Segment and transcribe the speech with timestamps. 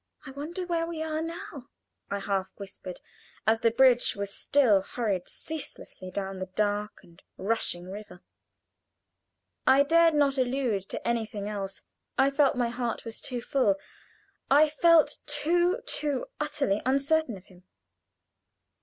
[0.25, 1.69] "I wonder where we are now,"
[2.09, 3.01] I half whispered,
[3.45, 8.23] as the bridge was still hurried ceaselessly down the dark and rushing river.
[9.67, 11.83] I dared not allude to anything else.
[12.17, 13.75] I felt my heart was too full
[14.49, 17.63] I felt too, too utterly uncertain of him.